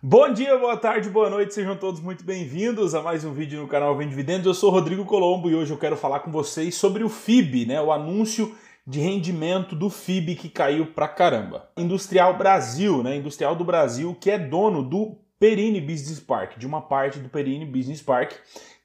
Bom 0.00 0.32
dia, 0.32 0.56
boa 0.56 0.76
tarde, 0.76 1.10
boa 1.10 1.28
noite, 1.28 1.52
sejam 1.52 1.76
todos 1.76 2.00
muito 2.00 2.22
bem-vindos 2.22 2.94
a 2.94 3.02
mais 3.02 3.24
um 3.24 3.32
vídeo 3.32 3.60
no 3.60 3.66
canal 3.66 3.96
Vem 3.96 4.08
Dividendos. 4.08 4.46
Eu 4.46 4.54
sou 4.54 4.70
Rodrigo 4.70 5.04
Colombo 5.04 5.50
e 5.50 5.56
hoje 5.56 5.72
eu 5.72 5.76
quero 5.76 5.96
falar 5.96 6.20
com 6.20 6.30
vocês 6.30 6.76
sobre 6.76 7.02
o 7.02 7.08
FIB, 7.08 7.66
né, 7.66 7.82
o 7.82 7.90
anúncio 7.90 8.54
de 8.86 9.00
rendimento 9.00 9.74
do 9.74 9.90
FIB 9.90 10.36
que 10.36 10.48
caiu 10.48 10.86
pra 10.92 11.08
caramba. 11.08 11.68
Industrial 11.76 12.38
Brasil, 12.38 13.02
né, 13.02 13.16
Industrial 13.16 13.56
do 13.56 13.64
Brasil, 13.64 14.16
que 14.20 14.30
é 14.30 14.38
dono 14.38 14.84
do 14.84 15.16
Perini 15.36 15.80
Business 15.80 16.20
Park, 16.20 16.56
de 16.56 16.66
uma 16.68 16.80
parte 16.80 17.18
do 17.18 17.28
Perini 17.28 17.66
Business 17.66 18.00
Park, 18.00 18.34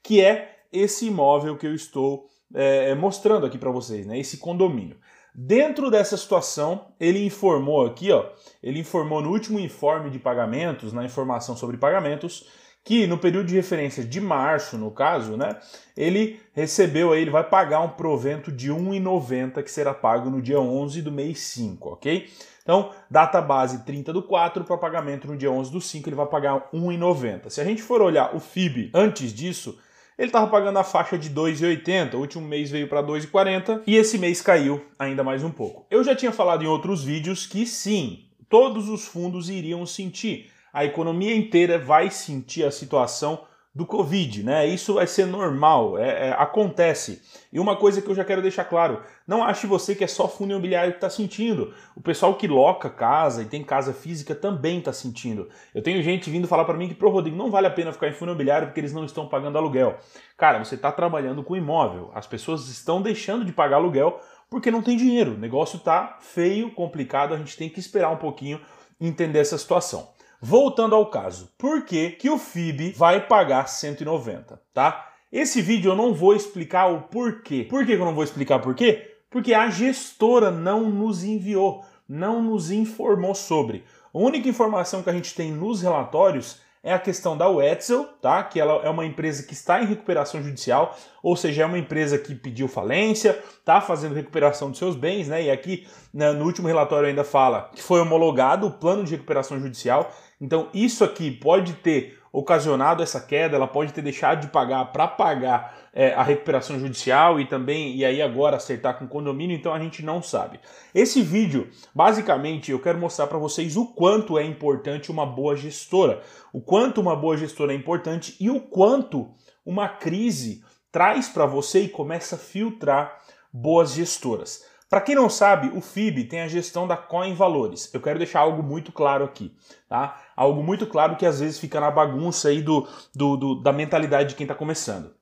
que 0.02 0.20
é 0.20 0.56
esse 0.72 1.06
imóvel 1.06 1.56
que 1.56 1.68
eu 1.68 1.76
estou 1.76 2.26
é, 2.52 2.92
mostrando 2.96 3.46
aqui 3.46 3.56
para 3.56 3.70
vocês, 3.70 4.04
né, 4.04 4.18
esse 4.18 4.38
condomínio. 4.38 4.96
Dentro 5.34 5.90
dessa 5.90 6.16
situação, 6.16 6.86
ele 7.00 7.26
informou 7.26 7.84
aqui, 7.84 8.12
ó, 8.12 8.26
ele 8.62 8.78
informou 8.78 9.20
no 9.20 9.30
último 9.30 9.58
informe 9.58 10.08
de 10.08 10.20
pagamentos, 10.20 10.92
na 10.92 11.04
informação 11.04 11.56
sobre 11.56 11.76
pagamentos, 11.76 12.46
que 12.84 13.04
no 13.06 13.18
período 13.18 13.46
de 13.46 13.56
referência 13.56 14.04
de 14.04 14.20
março, 14.20 14.78
no 14.78 14.92
caso, 14.92 15.36
né, 15.36 15.58
ele 15.96 16.38
recebeu 16.52 17.12
aí, 17.12 17.22
ele 17.22 17.32
vai 17.32 17.42
pagar 17.42 17.80
um 17.80 17.88
provento 17.88 18.52
de 18.52 18.70
R$ 18.70 18.78
1,90 18.78 19.60
que 19.62 19.70
será 19.70 19.92
pago 19.92 20.30
no 20.30 20.40
dia 20.40 20.60
11 20.60 21.02
do 21.02 21.10
mês 21.10 21.40
5, 21.40 21.88
ok? 21.88 22.30
Então, 22.62 22.92
data 23.10 23.42
base 23.42 23.84
30 23.84 24.12
do 24.12 24.22
4 24.22 24.62
para 24.64 24.78
pagamento 24.78 25.26
no 25.26 25.36
dia 25.36 25.50
11 25.50 25.72
do 25.72 25.80
5, 25.80 26.08
ele 26.08 26.16
vai 26.16 26.26
pagar 26.26 26.54
R$ 26.72 26.78
1,90. 26.78 27.50
Se 27.50 27.60
a 27.60 27.64
gente 27.64 27.82
for 27.82 28.00
olhar 28.00 28.36
o 28.36 28.40
FIB 28.40 28.90
antes 28.94 29.32
disso, 29.32 29.78
ele 30.18 30.28
estava 30.28 30.46
pagando 30.46 30.78
a 30.78 30.84
faixa 30.84 31.18
de 31.18 31.30
2,80, 31.30 32.14
o 32.14 32.18
último 32.18 32.46
mês 32.46 32.70
veio 32.70 32.88
para 32.88 33.02
2,40 33.02 33.82
e 33.86 33.96
esse 33.96 34.18
mês 34.18 34.40
caiu 34.40 34.84
ainda 34.98 35.24
mais 35.24 35.42
um 35.42 35.50
pouco. 35.50 35.86
Eu 35.90 36.04
já 36.04 36.14
tinha 36.14 36.32
falado 36.32 36.62
em 36.62 36.68
outros 36.68 37.02
vídeos 37.02 37.46
que 37.46 37.66
sim, 37.66 38.26
todos 38.48 38.88
os 38.88 39.04
fundos 39.04 39.50
iriam 39.50 39.84
sentir, 39.84 40.50
a 40.72 40.84
economia 40.84 41.34
inteira 41.34 41.78
vai 41.78 42.10
sentir 42.10 42.64
a 42.64 42.70
situação 42.70 43.44
do 43.74 43.84
Covid, 43.84 44.44
né? 44.44 44.66
Isso 44.66 44.94
vai 44.94 45.06
ser 45.06 45.26
normal, 45.26 45.98
é, 45.98 46.28
é, 46.28 46.32
acontece. 46.38 47.20
E 47.52 47.58
uma 47.58 47.74
coisa 47.74 48.00
que 48.00 48.08
eu 48.08 48.14
já 48.14 48.24
quero 48.24 48.40
deixar 48.40 48.64
claro: 48.64 49.02
não 49.26 49.42
ache 49.42 49.66
você 49.66 49.96
que 49.96 50.04
é 50.04 50.06
só 50.06 50.28
fundo 50.28 50.52
imobiliário 50.52 50.92
que 50.92 50.98
está 50.98 51.10
sentindo. 51.10 51.74
O 51.96 52.00
pessoal 52.00 52.34
que 52.34 52.46
loca 52.46 52.88
casa 52.88 53.42
e 53.42 53.46
tem 53.46 53.64
casa 53.64 53.92
física 53.92 54.32
também 54.32 54.78
está 54.78 54.92
sentindo. 54.92 55.48
Eu 55.74 55.82
tenho 55.82 56.00
gente 56.02 56.30
vindo 56.30 56.46
falar 56.46 56.64
para 56.64 56.76
mim 56.76 56.88
que, 56.88 56.94
pro 56.94 57.10
Rodrigo, 57.10 57.36
não 57.36 57.50
vale 57.50 57.66
a 57.66 57.70
pena 57.70 57.92
ficar 57.92 58.08
em 58.08 58.12
fundo 58.12 58.28
imobiliário 58.28 58.68
porque 58.68 58.78
eles 58.78 58.92
não 58.92 59.04
estão 59.04 59.26
pagando 59.26 59.58
aluguel. 59.58 59.98
Cara, 60.36 60.64
você 60.64 60.76
está 60.76 60.92
trabalhando 60.92 61.42
com 61.42 61.56
imóvel, 61.56 62.12
as 62.14 62.28
pessoas 62.28 62.68
estão 62.68 63.02
deixando 63.02 63.44
de 63.44 63.52
pagar 63.52 63.76
aluguel 63.76 64.20
porque 64.48 64.70
não 64.70 64.82
tem 64.82 64.96
dinheiro. 64.96 65.32
O 65.34 65.38
negócio 65.38 65.78
está 65.78 66.18
feio, 66.20 66.70
complicado, 66.70 67.34
a 67.34 67.36
gente 67.36 67.56
tem 67.56 67.68
que 67.68 67.80
esperar 67.80 68.10
um 68.10 68.18
pouquinho 68.18 68.60
entender 69.00 69.40
essa 69.40 69.58
situação. 69.58 70.13
Voltando 70.40 70.94
ao 70.94 71.10
caso, 71.10 71.50
por 71.56 71.84
que, 71.84 72.10
que 72.10 72.28
o 72.28 72.38
FIB 72.38 72.92
vai 72.92 73.26
pagar 73.26 73.68
190, 73.68 74.60
tá? 74.72 75.12
Esse 75.32 75.60
vídeo 75.60 75.90
eu 75.90 75.96
não 75.96 76.14
vou 76.14 76.34
explicar 76.34 76.86
o 76.86 77.02
porquê. 77.02 77.66
Por 77.68 77.84
que 77.84 77.92
eu 77.92 77.98
não 77.98 78.14
vou 78.14 78.22
explicar 78.22 78.60
por 78.60 78.74
quê? 78.74 79.16
Porque 79.28 79.52
a 79.52 79.68
gestora 79.68 80.50
não 80.50 80.88
nos 80.88 81.24
enviou, 81.24 81.84
não 82.08 82.40
nos 82.40 82.70
informou 82.70 83.34
sobre. 83.34 83.84
A 84.14 84.18
única 84.18 84.48
informação 84.48 85.02
que 85.02 85.10
a 85.10 85.12
gente 85.12 85.34
tem 85.34 85.50
nos 85.50 85.82
relatórios 85.82 86.60
é 86.84 86.92
a 86.92 86.98
questão 86.98 87.34
da 87.34 87.48
Wetzel, 87.48 88.04
tá? 88.20 88.42
Que 88.44 88.60
ela 88.60 88.74
é 88.84 88.90
uma 88.90 89.06
empresa 89.06 89.42
que 89.42 89.54
está 89.54 89.82
em 89.82 89.86
recuperação 89.86 90.42
judicial, 90.42 90.94
ou 91.22 91.34
seja, 91.34 91.62
é 91.62 91.66
uma 91.66 91.78
empresa 91.78 92.18
que 92.18 92.34
pediu 92.34 92.68
falência, 92.68 93.42
está 93.58 93.80
fazendo 93.80 94.14
recuperação 94.14 94.68
dos 94.68 94.78
seus 94.78 94.94
bens, 94.94 95.26
né? 95.26 95.44
E 95.44 95.50
aqui 95.50 95.88
né, 96.12 96.30
no 96.32 96.44
último 96.44 96.68
relatório 96.68 97.08
ainda 97.08 97.24
fala 97.24 97.70
que 97.74 97.82
foi 97.82 98.00
homologado 98.00 98.66
o 98.66 98.70
plano 98.70 99.02
de 99.02 99.12
recuperação 99.12 99.58
judicial. 99.58 100.12
Então 100.38 100.68
isso 100.74 101.02
aqui 101.02 101.30
pode 101.30 101.72
ter 101.72 102.18
ocasionado 102.34 103.00
essa 103.00 103.20
queda, 103.20 103.54
ela 103.54 103.68
pode 103.68 103.92
ter 103.92 104.02
deixado 104.02 104.40
de 104.40 104.48
pagar 104.48 104.86
para 104.86 105.06
pagar 105.06 105.78
é, 105.92 106.12
a 106.14 106.22
recuperação 106.24 106.80
judicial 106.80 107.38
e 107.38 107.46
também, 107.46 107.94
e 107.94 108.04
aí 108.04 108.20
agora 108.20 108.56
acertar 108.56 108.98
com 108.98 109.04
o 109.04 109.08
condomínio, 109.08 109.56
então 109.56 109.72
a 109.72 109.78
gente 109.78 110.04
não 110.04 110.20
sabe. 110.20 110.58
Esse 110.92 111.22
vídeo, 111.22 111.70
basicamente, 111.94 112.72
eu 112.72 112.80
quero 112.80 112.98
mostrar 112.98 113.28
para 113.28 113.38
vocês 113.38 113.76
o 113.76 113.86
quanto 113.86 114.36
é 114.36 114.42
importante 114.42 115.12
uma 115.12 115.24
boa 115.24 115.54
gestora, 115.54 116.22
o 116.52 116.60
quanto 116.60 117.00
uma 117.00 117.14
boa 117.14 117.36
gestora 117.36 117.72
é 117.72 117.76
importante 117.76 118.36
e 118.40 118.50
o 118.50 118.60
quanto 118.60 119.32
uma 119.64 119.88
crise 119.88 120.64
traz 120.90 121.28
para 121.28 121.46
você 121.46 121.82
e 121.82 121.88
começa 121.88 122.34
a 122.34 122.38
filtrar 122.38 123.16
boas 123.52 123.92
gestoras. 123.92 124.64
Para 124.88 125.00
quem 125.00 125.14
não 125.14 125.28
sabe, 125.28 125.76
o 125.76 125.80
FIB 125.80 126.24
tem 126.24 126.40
a 126.40 126.48
gestão 126.48 126.86
da 126.86 126.96
Coin 126.96 127.34
Valores. 127.34 127.92
Eu 127.92 128.00
quero 128.00 128.18
deixar 128.18 128.40
algo 128.40 128.62
muito 128.62 128.92
claro 128.92 129.24
aqui, 129.24 129.52
tá? 129.88 130.22
Algo 130.36 130.62
muito 130.62 130.86
claro 130.86 131.16
que 131.16 131.26
às 131.26 131.40
vezes 131.40 131.58
fica 131.58 131.80
na 131.80 131.90
bagunça 131.90 132.48
aí 132.48 132.62
do, 132.62 132.86
do, 133.14 133.36
do 133.36 133.54
da 133.62 133.72
mentalidade 133.72 134.30
de 134.30 134.34
quem 134.34 134.44
está 134.44 134.54
começando. 134.54 135.14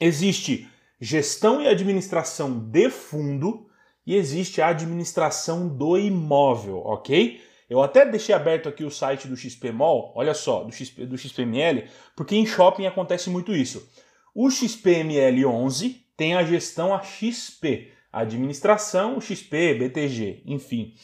Existe 0.00 0.68
gestão 1.00 1.60
e 1.60 1.68
administração 1.68 2.58
de 2.58 2.90
fundo 2.90 3.66
e 4.06 4.16
existe 4.16 4.60
a 4.60 4.68
administração 4.68 5.68
do 5.68 5.96
imóvel, 5.96 6.78
ok? 6.78 7.40
Eu 7.68 7.82
até 7.82 8.04
deixei 8.04 8.34
aberto 8.34 8.68
aqui 8.68 8.84
o 8.84 8.90
site 8.90 9.26
do 9.26 9.36
XPMOL, 9.36 10.12
olha 10.14 10.34
só, 10.34 10.64
do, 10.64 10.72
XP, 10.72 11.06
do 11.06 11.16
XPML, 11.16 11.88
porque 12.14 12.36
em 12.36 12.46
shopping 12.46 12.86
acontece 12.86 13.30
muito 13.30 13.54
isso. 13.54 13.88
O 14.34 14.50
XPML 14.50 15.46
11 15.46 16.04
tem 16.16 16.34
a 16.34 16.44
gestão 16.44 16.94
a 16.94 17.02
XP, 17.02 17.92
administração, 18.20 19.20
XP, 19.20 19.74
BTG, 19.74 20.42
enfim. 20.46 20.94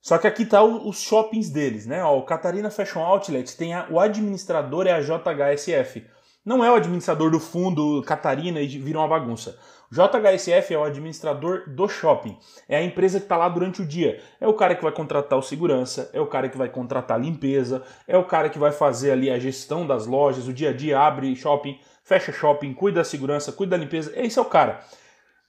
Só 0.00 0.16
que 0.16 0.26
aqui 0.26 0.46
tá 0.46 0.62
os 0.62 1.00
shoppings 1.00 1.50
deles, 1.50 1.86
né? 1.86 2.02
Ó, 2.02 2.18
o 2.18 2.24
Catarina 2.24 2.70
Fashion 2.70 3.00
Outlet 3.00 3.56
tem 3.56 3.74
a, 3.74 3.88
o 3.90 4.00
administrador 4.00 4.86
é 4.86 4.92
a 4.92 5.00
JHSF. 5.00 6.06
Não 6.44 6.64
é 6.64 6.70
o 6.70 6.76
administrador 6.76 7.30
do 7.30 7.38
fundo 7.38 8.02
Catarina 8.06 8.60
e 8.60 8.66
vira 8.66 8.98
uma 8.98 9.08
bagunça. 9.08 9.58
JHSF 9.90 10.72
é 10.72 10.78
o 10.78 10.84
administrador 10.84 11.68
do 11.68 11.88
shopping. 11.88 12.38
É 12.68 12.76
a 12.76 12.82
empresa 12.82 13.18
que 13.18 13.24
está 13.24 13.36
lá 13.36 13.48
durante 13.48 13.82
o 13.82 13.86
dia. 13.86 14.20
É 14.40 14.46
o 14.46 14.54
cara 14.54 14.74
que 14.74 14.82
vai 14.82 14.92
contratar 14.92 15.38
o 15.38 15.42
segurança, 15.42 16.10
é 16.12 16.20
o 16.20 16.26
cara 16.26 16.48
que 16.48 16.56
vai 16.56 16.68
contratar 16.68 17.18
a 17.18 17.20
limpeza, 17.20 17.82
é 18.06 18.16
o 18.16 18.24
cara 18.24 18.48
que 18.48 18.58
vai 18.58 18.72
fazer 18.72 19.10
ali 19.10 19.30
a 19.30 19.38
gestão 19.38 19.86
das 19.86 20.06
lojas, 20.06 20.46
o 20.46 20.52
dia 20.52 20.70
a 20.70 20.72
dia 20.72 20.98
abre 20.98 21.34
shopping, 21.34 21.78
fecha 22.02 22.32
shopping, 22.32 22.72
cuida 22.72 23.00
da 23.00 23.04
segurança, 23.04 23.52
cuida 23.52 23.76
da 23.76 23.82
limpeza. 23.82 24.12
Esse 24.14 24.38
é 24.38 24.42
o 24.42 24.46
cara. 24.46 24.80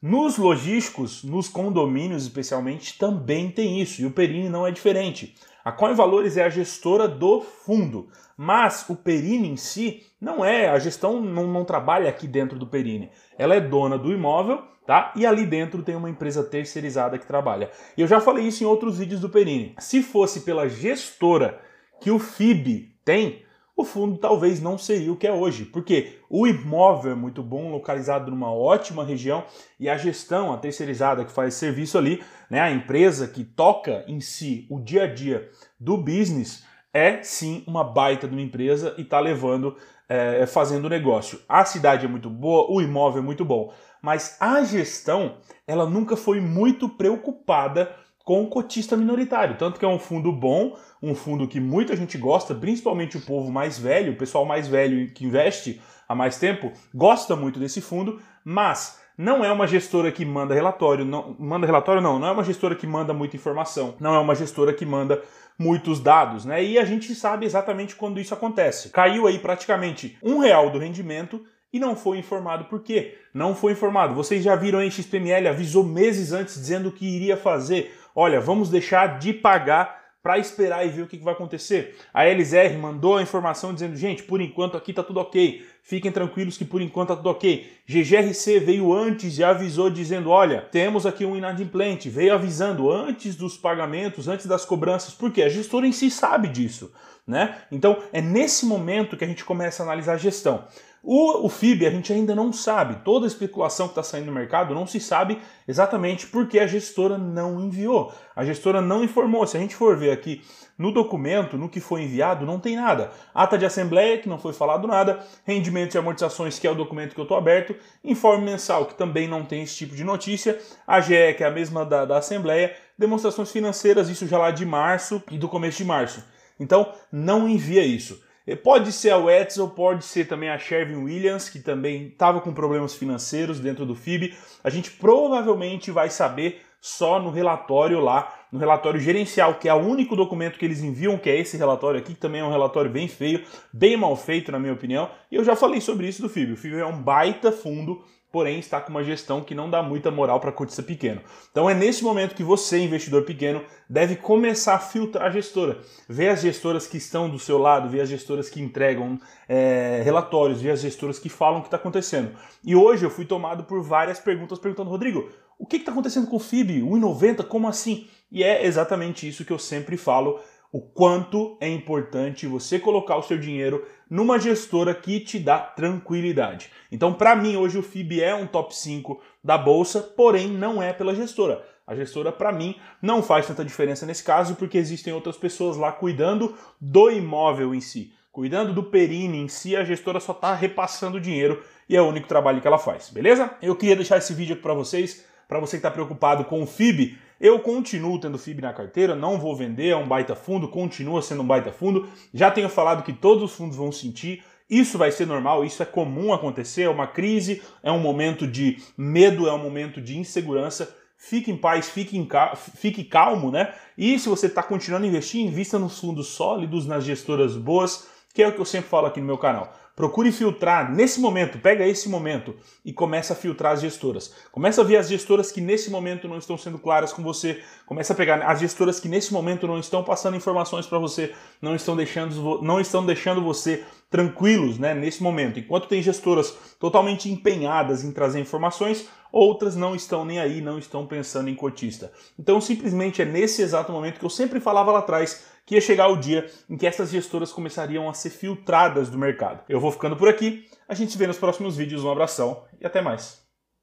Nos 0.01 0.37
logísticos, 0.37 1.25
nos 1.25 1.49
condomínios 1.49 2.23
especialmente, 2.23 2.97
também 2.97 3.51
tem 3.51 3.81
isso, 3.81 4.01
e 4.01 4.05
o 4.05 4.11
Perini 4.11 4.47
não 4.47 4.65
é 4.65 4.71
diferente. 4.71 5.35
A 5.61 5.73
Coin 5.73 5.93
Valores 5.93 6.37
é 6.37 6.43
a 6.45 6.49
gestora 6.49 7.05
do 7.05 7.41
fundo, 7.41 8.07
mas 8.37 8.89
o 8.89 8.95
Perini 8.95 9.49
em 9.49 9.57
si 9.57 10.05
não 10.21 10.43
é, 10.43 10.69
a 10.69 10.79
gestão 10.79 11.21
não, 11.21 11.45
não 11.47 11.65
trabalha 11.65 12.09
aqui 12.09 12.27
dentro 12.27 12.57
do 12.57 12.65
Perini. 12.65 13.09
Ela 13.37 13.55
é 13.55 13.59
dona 13.59 13.97
do 13.97 14.13
imóvel, 14.13 14.63
tá? 14.87 15.11
E 15.17 15.25
ali 15.25 15.45
dentro 15.45 15.83
tem 15.83 15.97
uma 15.97 16.09
empresa 16.09 16.45
terceirizada 16.45 17.19
que 17.19 17.27
trabalha. 17.27 17.69
E 17.97 18.01
eu 18.01 18.07
já 18.07 18.21
falei 18.21 18.47
isso 18.47 18.63
em 18.63 18.67
outros 18.67 18.99
vídeos 18.99 19.19
do 19.19 19.29
Perini. 19.29 19.75
Se 19.79 20.01
fosse 20.01 20.41
pela 20.41 20.69
gestora 20.69 21.59
que 21.99 22.09
o 22.09 22.19
FIB 22.19 22.95
tem, 23.03 23.43
o 23.79 23.85
fundo 23.85 24.17
talvez 24.17 24.61
não 24.61 24.77
seria 24.77 25.11
o 25.11 25.15
que 25.15 25.25
é 25.25 25.31
hoje, 25.31 25.63
porque 25.63 26.17
o 26.29 26.45
imóvel 26.45 27.13
é 27.13 27.15
muito 27.15 27.41
bom, 27.41 27.71
localizado 27.71 28.29
numa 28.29 28.53
ótima 28.53 29.05
região 29.05 29.45
e 29.79 29.89
a 29.89 29.95
gestão, 29.95 30.51
a 30.51 30.57
terceirizada 30.57 31.23
que 31.23 31.31
faz 31.31 31.53
serviço 31.53 31.97
ali, 31.97 32.21
né, 32.49 32.59
a 32.59 32.69
empresa 32.69 33.25
que 33.25 33.43
toca 33.43 34.03
em 34.05 34.19
si 34.19 34.67
o 34.69 34.81
dia 34.81 35.03
a 35.03 35.07
dia 35.07 35.49
do 35.79 35.95
business, 35.95 36.65
é 36.93 37.23
sim 37.23 37.63
uma 37.65 37.83
baita 37.83 38.27
de 38.27 38.33
uma 38.33 38.41
empresa 38.41 38.95
e 38.97 39.01
está 39.01 39.19
levando, 39.19 39.77
é, 40.09 40.45
fazendo 40.45 40.89
negócio. 40.89 41.39
A 41.47 41.63
cidade 41.63 42.05
é 42.05 42.09
muito 42.09 42.29
boa, 42.29 42.69
o 42.69 42.81
imóvel 42.81 43.21
é 43.21 43.25
muito 43.25 43.45
bom, 43.45 43.71
mas 44.01 44.35
a 44.41 44.61
gestão 44.63 45.37
ela 45.65 45.85
nunca 45.89 46.17
foi 46.17 46.41
muito 46.41 46.89
preocupada 46.89 47.95
com 48.29 48.43
o 48.43 48.47
cotista 48.47 48.95
minoritário. 48.95 49.57
Tanto 49.57 49.79
que 49.79 49.85
é 49.85 49.87
um 49.87 49.97
fundo 49.97 50.31
bom, 50.31 50.77
um 51.01 51.15
fundo 51.15 51.47
que 51.47 51.59
muita 51.59 51.95
gente 51.95 52.15
gosta, 52.15 52.53
principalmente 52.53 53.17
o 53.17 53.21
povo 53.21 53.51
mais 53.51 53.79
velho, 53.79 54.13
o 54.13 54.15
pessoal 54.15 54.45
mais 54.45 54.67
velho 54.67 55.11
que 55.11 55.25
investe 55.25 55.81
há 56.07 56.13
mais 56.13 56.37
tempo, 56.37 56.71
gosta 56.93 57.35
muito 57.35 57.59
desse 57.59 57.81
fundo, 57.81 58.21
mas 58.45 59.01
não 59.17 59.43
é 59.43 59.51
uma 59.51 59.65
gestora 59.65 60.11
que 60.11 60.23
manda 60.23 60.53
relatório, 60.53 61.03
não 61.03 61.35
manda 61.39 61.65
relatório 61.65 62.03
não, 62.03 62.19
não 62.19 62.27
é 62.27 62.31
uma 62.31 62.43
gestora 62.43 62.75
que 62.75 62.85
manda 62.85 63.15
muita 63.15 63.35
informação, 63.35 63.95
não 63.99 64.13
é 64.13 64.19
uma 64.19 64.35
gestora 64.35 64.73
que 64.73 64.85
manda 64.85 65.19
muitos 65.57 65.99
dados, 65.99 66.45
né? 66.45 66.63
E 66.63 66.77
a 66.77 66.85
gente 66.85 67.15
sabe 67.15 67.47
exatamente 67.47 67.95
quando 67.95 68.19
isso 68.19 68.35
acontece. 68.35 68.89
Caiu 68.89 69.25
aí 69.25 69.39
praticamente 69.39 70.19
um 70.21 70.37
real 70.37 70.69
do 70.69 70.77
rendimento 70.77 71.43
e 71.73 71.79
não 71.79 71.95
foi 71.95 72.17
informado 72.17 72.65
por 72.65 72.81
quê? 72.81 73.17
Não 73.33 73.55
foi 73.55 73.73
informado. 73.73 74.13
Vocês 74.13 74.43
já 74.43 74.55
viram 74.55 74.79
aí 74.79 74.91
XPML 74.91 75.47
avisou 75.47 75.83
meses 75.83 76.31
antes 76.31 76.55
dizendo 76.55 76.91
que 76.91 77.07
iria 77.07 77.35
fazer 77.35 77.95
olha, 78.19 78.41
vamos 78.41 78.69
deixar 78.69 79.17
de 79.17 79.31
pagar 79.31 79.97
para 80.21 80.37
esperar 80.37 80.85
e 80.85 80.89
ver 80.89 81.03
o 81.03 81.07
que, 81.07 81.17
vai 81.17 81.33
acontecer. 81.33 81.95
A 82.13 82.25
LZR 82.25 82.77
mandou 82.77 83.15
a 83.15 83.21
informação 83.21 83.73
dizendo, 83.73 83.95
gente, 83.95 84.23
por 84.23 84.41
enquanto 84.41 84.75
aqui 84.75 84.91
tá 84.91 85.01
tudo 85.01 85.21
ok. 85.21 85.65
Fiquem 85.81 86.11
tranquilos 86.11 86.57
que 86.57 86.65
por 86.65 86.81
enquanto 86.81 87.07
tá 87.07 87.15
tudo 87.15 87.29
ok. 87.29 87.71
GGRC 87.87 88.59
veio 88.59 88.93
antes 88.93 89.37
e 89.37 89.43
avisou 89.43 89.89
dizendo, 89.89 90.29
olha, 90.29 90.59
temos 90.59 91.05
aqui 91.05 91.25
um 91.25 91.37
inadimplente. 91.37 92.09
Veio 92.09 92.33
avisando 92.33 92.91
antes 92.91 93.37
dos 93.37 93.57
pagamentos, 93.57 94.27
antes 94.27 94.45
das 94.45 94.65
cobranças. 94.65 95.13
Porque 95.13 95.41
a 95.41 95.47
gestora 95.47 95.87
em 95.87 95.93
si 95.93 96.11
sabe 96.11 96.49
disso. 96.49 96.91
Né? 97.25 97.55
Então 97.71 98.03
é 98.11 98.19
nesse 98.21 98.65
momento 98.65 99.15
que 99.15 99.23
a 99.23 99.27
gente 99.27 99.45
começa 99.45 99.81
a 99.81 99.85
analisar 99.85 100.13
a 100.13 100.17
gestão. 100.17 100.67
O, 101.01 101.45
o 101.45 101.49
FIB 101.49 101.85
a 101.85 101.89
gente 101.89 102.11
ainda 102.11 102.35
não 102.35 102.51
sabe, 102.51 103.03
toda 103.05 103.25
a 103.25 103.27
especulação 103.27 103.87
que 103.87 103.93
está 103.93 104.03
saindo 104.03 104.27
no 104.27 104.33
mercado 104.33 104.75
não 104.75 104.85
se 104.85 104.99
sabe 104.99 105.39
exatamente 105.67 106.27
porque 106.27 106.59
a 106.59 106.67
gestora 106.67 107.17
não 107.17 107.59
enviou. 107.59 108.13
A 108.35 108.43
gestora 108.43 108.81
não 108.81 109.03
informou. 109.03 109.47
Se 109.47 109.55
a 109.55 109.59
gente 109.59 109.75
for 109.75 109.95
ver 109.97 110.11
aqui 110.11 110.41
no 110.77 110.93
documento, 110.93 111.57
no 111.57 111.67
que 111.67 111.81
foi 111.81 112.03
enviado, 112.03 112.45
não 112.45 112.59
tem 112.59 112.75
nada. 112.77 113.11
Ata 113.33 113.57
de 113.57 113.65
assembleia, 113.65 114.17
que 114.17 114.29
não 114.29 114.39
foi 114.39 114.53
falado 114.53 114.87
nada, 114.87 115.19
rendimentos 115.45 115.93
e 115.93 115.97
amortizações, 115.97 116.57
que 116.57 116.65
é 116.65 116.71
o 116.71 116.75
documento 116.75 117.13
que 117.13 117.19
eu 117.19 117.23
estou 117.23 117.37
aberto, 117.37 117.75
informe 118.01 118.45
mensal, 118.45 118.85
que 118.85 118.95
também 118.95 119.27
não 119.27 119.43
tem 119.43 119.63
esse 119.63 119.75
tipo 119.75 119.93
de 119.93 120.05
notícia, 120.05 120.57
AGE, 120.87 121.33
que 121.35 121.43
é 121.43 121.47
a 121.47 121.51
mesma 121.51 121.85
da, 121.85 122.05
da 122.05 122.17
assembleia, 122.17 122.73
demonstrações 122.97 123.51
financeiras, 123.51 124.09
isso 124.09 124.25
já 124.25 124.37
lá 124.37 124.51
de 124.51 124.65
março 124.65 125.21
e 125.29 125.37
do 125.37 125.49
começo 125.49 125.77
de 125.79 125.85
março. 125.85 126.23
Então, 126.57 126.93
não 127.11 127.47
envia 127.47 127.85
isso. 127.85 128.21
Pode 128.55 128.91
ser 128.91 129.11
a 129.11 129.17
Wetzel, 129.17 129.69
pode 129.69 130.05
ser 130.05 130.27
também 130.27 130.49
a 130.49 130.57
Sherwin 130.57 131.03
Williams, 131.03 131.49
que 131.49 131.59
também 131.59 132.07
estava 132.07 132.41
com 132.41 132.53
problemas 132.53 132.95
financeiros 132.95 133.59
dentro 133.59 133.85
do 133.85 133.95
FIB. 133.95 134.35
A 134.63 134.69
gente 134.69 134.91
provavelmente 134.91 135.91
vai 135.91 136.09
saber 136.09 136.61
só 136.81 137.19
no 137.19 137.29
relatório 137.29 137.99
lá, 137.99 138.38
no 138.51 138.59
relatório 138.59 138.99
gerencial, 138.99 139.55
que 139.55 139.69
é 139.69 139.73
o 139.73 139.77
único 139.77 140.15
documento 140.15 140.57
que 140.57 140.65
eles 140.65 140.81
enviam, 140.81 141.17
que 141.17 141.29
é 141.29 141.39
esse 141.39 141.57
relatório 141.57 141.99
aqui, 141.99 142.13
que 142.13 142.19
também 142.19 142.41
é 142.41 142.43
um 142.43 142.51
relatório 142.51 142.89
bem 142.89 143.07
feio, 143.07 143.43
bem 143.71 143.95
mal 143.95 144.15
feito, 144.15 144.51
na 144.51 144.59
minha 144.59 144.73
opinião. 144.73 145.09
E 145.31 145.35
eu 145.35 145.43
já 145.43 145.55
falei 145.55 145.81
sobre 145.81 146.07
isso 146.07 146.21
do 146.21 146.29
FIB. 146.29 146.53
O 146.53 146.57
FIB 146.57 146.77
é 146.77 146.85
um 146.85 147.01
baita 147.01 147.51
fundo 147.51 148.03
porém 148.31 148.59
está 148.59 148.79
com 148.79 148.91
uma 148.91 149.03
gestão 149.03 149.41
que 149.41 149.55
não 149.55 149.69
dá 149.69 149.81
muita 149.81 150.11
moral 150.11 150.39
para 150.39 150.51
cotista 150.51 150.83
pequeno. 150.83 151.21
Então 151.51 151.69
é 151.69 151.73
nesse 151.73 152.03
momento 152.03 152.35
que 152.35 152.43
você, 152.43 152.79
investidor 152.79 153.23
pequeno, 153.23 153.63
deve 153.89 154.15
começar 154.15 154.75
a 154.75 154.79
filtrar 154.79 155.27
a 155.27 155.31
gestora. 155.31 155.79
Ver 156.07 156.29
as 156.29 156.41
gestoras 156.41 156.85
que 156.85 156.97
estão 156.97 157.29
do 157.29 157.39
seu 157.39 157.57
lado, 157.57 157.89
ver 157.89 158.01
as 158.01 158.09
gestoras 158.09 158.49
que 158.49 158.61
entregam 158.61 159.19
é, 159.47 160.01
relatórios, 160.03 160.61
ver 160.61 160.71
as 160.71 160.81
gestoras 160.81 161.17
que 161.17 161.29
falam 161.29 161.59
o 161.59 161.61
que 161.61 161.67
está 161.67 161.77
acontecendo. 161.77 162.31
E 162.63 162.75
hoje 162.75 163.03
eu 163.03 163.09
fui 163.09 163.25
tomado 163.25 163.63
por 163.63 163.81
várias 163.81 164.19
perguntas 164.19 164.59
perguntando, 164.59 164.89
Rodrigo, 164.89 165.29
o 165.57 165.65
que 165.65 165.77
está 165.77 165.91
acontecendo 165.91 166.27
com 166.27 166.37
o 166.37 166.39
FIB? 166.39 166.81
1,90? 166.81 167.43
Como 167.45 167.67
assim? 167.67 168.07
E 168.31 168.43
é 168.43 168.65
exatamente 168.65 169.27
isso 169.27 169.45
que 169.45 169.51
eu 169.53 169.59
sempre 169.59 169.97
falo 169.97 170.39
o 170.71 170.79
quanto 170.79 171.57
é 171.59 171.67
importante 171.67 172.45
você 172.45 172.77
colocar 172.77 173.17
o 173.17 173.23
seu 173.23 173.39
dinheiro 173.39 173.85
numa 174.09 174.37
gestora 174.39 174.93
que 174.93 175.19
te 175.19 175.39
dá 175.39 175.57
tranquilidade. 175.57 176.69
Então, 176.91 177.13
para 177.13 177.35
mim, 177.35 177.55
hoje 177.55 177.77
o 177.77 177.83
FIB 177.83 178.21
é 178.21 178.35
um 178.35 178.45
top 178.45 178.75
5 178.75 179.19
da 179.43 179.57
bolsa, 179.57 179.99
porém 179.99 180.47
não 180.47 180.81
é 180.81 180.93
pela 180.93 181.15
gestora. 181.15 181.65
A 181.87 181.95
gestora, 181.95 182.31
para 182.31 182.51
mim, 182.51 182.75
não 183.01 183.23
faz 183.23 183.47
tanta 183.47 183.65
diferença 183.65 184.05
nesse 184.05 184.23
caso, 184.23 184.55
porque 184.55 184.77
existem 184.77 185.11
outras 185.11 185.37
pessoas 185.37 185.75
lá 185.75 185.91
cuidando 185.91 186.55
do 186.79 187.09
imóvel 187.09 187.73
em 187.73 187.81
si. 187.81 188.13
Cuidando 188.31 188.71
do 188.71 188.83
perine 188.83 189.39
em 189.39 189.47
si, 189.47 189.75
a 189.75 189.83
gestora 189.83 190.19
só 190.19 190.33
está 190.33 190.53
repassando 190.53 191.19
dinheiro 191.19 191.63
e 191.89 191.97
é 191.97 192.01
o 192.01 192.07
único 192.07 192.27
trabalho 192.27 192.61
que 192.61 192.67
ela 192.67 192.77
faz, 192.77 193.09
beleza? 193.09 193.51
Eu 193.59 193.75
queria 193.75 193.95
deixar 193.95 194.17
esse 194.17 194.35
vídeo 194.35 194.53
aqui 194.53 194.61
para 194.61 194.75
vocês, 194.75 195.25
para 195.47 195.59
você 195.59 195.71
que 195.71 195.79
está 195.79 195.89
preocupado 195.89 196.45
com 196.45 196.61
o 196.61 196.67
FIB, 196.67 197.17
eu 197.39 197.59
continuo 197.59 198.19
tendo 198.19 198.37
FIB 198.37 198.61
na 198.61 198.73
carteira, 198.73 199.15
não 199.15 199.39
vou 199.39 199.55
vender, 199.55 199.89
é 199.89 199.95
um 199.95 200.07
baita 200.07 200.35
fundo, 200.35 200.67
continua 200.67 201.21
sendo 201.21 201.41
um 201.41 201.47
baita 201.47 201.71
fundo. 201.71 202.07
Já 202.33 202.51
tenho 202.51 202.67
falado 202.67 203.03
que 203.03 203.13
todos 203.13 203.43
os 203.43 203.55
fundos 203.55 203.77
vão 203.77 203.91
sentir. 203.91 204.43
Isso 204.69 204.97
vai 204.97 205.11
ser 205.11 205.25
normal, 205.25 205.63
isso 205.63 205.81
é 205.81 205.85
comum 205.85 206.33
acontecer, 206.33 206.83
é 206.83 206.89
uma 206.89 207.07
crise, 207.07 207.61
é 207.81 207.91
um 207.91 207.99
momento 207.99 208.45
de 208.45 208.77
medo, 208.97 209.47
é 209.47 209.53
um 209.53 209.57
momento 209.57 210.01
de 210.01 210.17
insegurança. 210.17 210.95
Fique 211.17 211.49
em 211.51 211.57
paz, 211.57 211.89
fique, 211.89 212.17
em 212.17 212.25
cal 212.25 212.55
fique 212.55 213.03
calmo, 213.03 213.51
né? 213.51 213.73
E 213.97 214.19
se 214.19 214.29
você 214.29 214.45
está 214.47 214.61
continuando 214.61 215.05
a 215.05 215.09
investir, 215.09 215.41
invista 215.41 215.79
nos 215.79 215.99
fundos 215.99 216.27
sólidos, 216.27 216.85
nas 216.85 217.03
gestoras 217.03 217.55
boas, 217.55 218.07
que 218.33 218.43
é 218.43 218.47
o 218.47 218.53
que 218.53 218.59
eu 218.59 218.65
sempre 218.65 218.89
falo 218.89 219.07
aqui 219.07 219.19
no 219.19 219.25
meu 219.25 219.37
canal. 219.37 219.73
Procure 219.99 220.31
filtrar 220.31 220.89
nesse 220.95 221.19
momento, 221.19 221.59
pega 221.59 221.85
esse 221.85 222.07
momento 222.07 222.55
e 222.85 222.93
começa 222.93 223.33
a 223.33 223.35
filtrar 223.35 223.73
as 223.73 223.81
gestoras. 223.81 224.33
Começa 224.49 224.79
a 224.79 224.83
ver 224.85 224.95
as 224.95 225.09
gestoras 225.09 225.51
que 225.51 225.59
nesse 225.59 225.91
momento 225.91 226.25
não 226.25 226.37
estão 226.37 226.57
sendo 226.57 226.79
claras 226.79 227.11
com 227.11 227.21
você. 227.21 227.61
Começa 227.85 228.13
a 228.13 228.15
pegar 228.15 228.41
as 228.49 228.61
gestoras 228.61 228.97
que 228.97 229.09
nesse 229.09 229.33
momento 229.33 229.67
não 229.67 229.77
estão 229.77 230.01
passando 230.01 230.37
informações 230.37 230.85
para 230.85 230.97
você, 230.97 231.33
não 231.61 231.75
estão 231.75 231.97
deixando, 231.97 232.61
não 232.61 232.79
estão 232.79 233.05
deixando 233.05 233.41
você 233.41 233.83
tranquilos, 234.09 234.79
né, 234.79 234.93
nesse 234.93 235.21
momento. 235.21 235.59
Enquanto 235.59 235.89
tem 235.89 236.01
gestoras 236.01 236.55
totalmente 236.79 237.29
empenhadas 237.29 238.01
em 238.01 238.13
trazer 238.13 238.39
informações, 238.39 239.05
outras 239.31 239.75
não 239.75 239.95
estão 239.95 240.25
nem 240.25 240.39
aí, 240.39 240.61
não 240.61 240.77
estão 240.77 241.05
pensando 241.05 241.49
em 241.49 241.55
cotista. 241.55 242.11
Então, 242.37 242.59
simplesmente 242.59 243.21
é 243.21 243.25
nesse 243.25 243.61
exato 243.61 243.91
momento 243.91 244.19
que 244.19 244.25
eu 244.25 244.29
sempre 244.29 244.59
falava 244.59 244.91
lá 244.91 244.99
atrás 244.99 245.45
que 245.65 245.75
ia 245.75 245.81
chegar 245.81 246.07
o 246.07 246.17
dia 246.17 246.49
em 246.69 246.75
que 246.77 246.87
essas 246.87 247.11
gestoras 247.11 247.51
começariam 247.51 248.09
a 248.09 248.13
ser 248.13 248.31
filtradas 248.31 249.09
do 249.09 249.17
mercado. 249.17 249.63
Eu 249.69 249.79
vou 249.79 249.91
ficando 249.91 250.15
por 250.15 250.27
aqui, 250.27 250.65
a 250.87 250.95
gente 250.95 251.11
se 251.11 251.17
vê 251.17 251.27
nos 251.27 251.37
próximos 251.37 251.77
vídeos, 251.77 252.03
um 252.03 252.11
abração 252.11 252.63
e 252.81 252.85
até 252.85 253.01
mais. 253.01 253.48